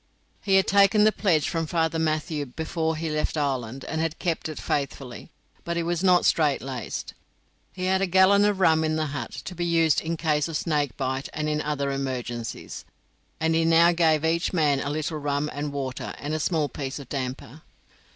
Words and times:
He 0.41 0.55
had 0.55 0.65
taken 0.65 1.03
the 1.03 1.11
pledge 1.11 1.47
from 1.47 1.67
Father 1.67 1.99
Mathew 1.99 2.47
before 2.47 2.95
he 2.95 3.07
left 3.11 3.37
Ireland, 3.37 3.85
and 3.85 4.01
had 4.01 4.17
kept 4.17 4.49
it 4.49 4.57
faithfully; 4.57 5.29
but 5.63 5.77
he 5.77 5.83
was 5.83 6.03
not 6.03 6.25
strait 6.25 6.59
laced. 6.63 7.13
He 7.71 7.85
had 7.85 8.01
a 8.01 8.07
gallon 8.07 8.43
of 8.45 8.59
rum 8.59 8.83
in 8.83 8.95
the 8.95 9.05
hut, 9.13 9.29
to 9.29 9.53
be 9.53 9.63
used 9.63 10.01
in 10.01 10.17
case 10.17 10.47
of 10.47 10.57
snake 10.57 10.97
bite 10.97 11.29
and 11.33 11.47
in 11.47 11.61
other 11.61 11.91
emergencies, 11.91 12.83
and 13.39 13.53
he 13.53 13.63
now 13.63 13.91
gave 13.91 14.25
each 14.25 14.51
man 14.51 14.79
a 14.79 14.89
little 14.89 15.19
rum 15.19 15.51
and 15.53 15.71
water, 15.71 16.15
and 16.17 16.33
a 16.33 16.39
small 16.39 16.67
piece 16.67 16.97
of 16.97 17.07
damper. 17.07 17.61